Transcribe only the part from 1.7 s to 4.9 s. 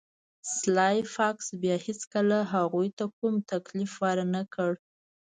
هیڅکله هغوی ته کوم تکلیف ورنکړ